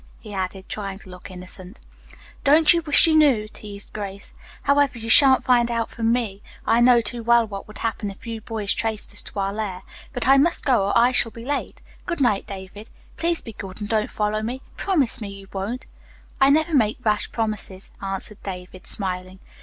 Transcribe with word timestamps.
he 0.19 0.33
added, 0.33 0.67
trying 0.67 0.97
to 0.97 1.11
look 1.11 1.29
innocent. 1.29 1.79
"Don't 2.43 2.73
you 2.73 2.81
wish 2.81 3.05
you 3.05 3.13
knew?" 3.13 3.47
teased 3.47 3.93
Grace. 3.93 4.33
"However, 4.63 4.97
you 4.97 5.09
shan't 5.11 5.43
find 5.43 5.69
out 5.69 5.91
from 5.91 6.11
me. 6.11 6.41
I 6.65 6.81
know 6.81 7.01
too 7.01 7.21
well 7.21 7.45
what 7.45 7.67
would 7.67 7.77
happen 7.77 8.09
if 8.09 8.25
you 8.25 8.41
boys 8.41 8.73
traced 8.73 9.13
us 9.13 9.21
to 9.21 9.39
our 9.39 9.53
lair. 9.53 9.83
But 10.11 10.27
I 10.27 10.37
must 10.37 10.65
go 10.65 10.85
or 10.85 10.97
I 10.97 11.11
shall 11.11 11.29
be 11.29 11.45
late. 11.45 11.81
Good 12.07 12.19
night, 12.19 12.47
David. 12.47 12.89
Please 13.15 13.41
be 13.41 13.53
good 13.53 13.79
and 13.79 13.87
don't 13.87 14.09
follow 14.09 14.41
me. 14.41 14.63
Promise 14.75 15.21
me 15.21 15.29
you 15.29 15.47
won't." 15.53 15.85
"I 16.41 16.49
never 16.49 16.73
make 16.73 16.97
rash 17.05 17.31
promises," 17.31 17.91
answered 18.01 18.41
David, 18.41 18.87
smiling. 18.87 19.37